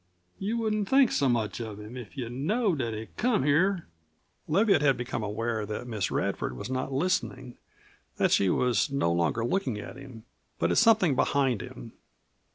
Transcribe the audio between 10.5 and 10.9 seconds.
but at